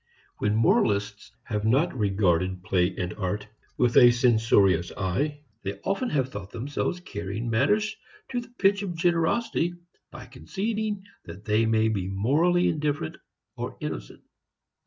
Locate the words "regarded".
1.95-2.63